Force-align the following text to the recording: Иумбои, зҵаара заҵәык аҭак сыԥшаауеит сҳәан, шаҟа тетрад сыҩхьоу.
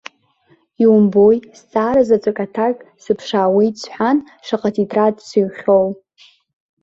Иумбои, 0.83 1.37
зҵаара 1.57 2.03
заҵәык 2.07 2.37
аҭак 2.45 2.77
сыԥшаауеит 3.03 3.75
сҳәан, 3.81 4.17
шаҟа 4.45 4.69
тетрад 4.75 5.15
сыҩхьоу. 5.27 5.87